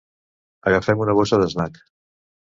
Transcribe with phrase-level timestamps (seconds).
[0.71, 1.79] Agafem una bossa d'snack.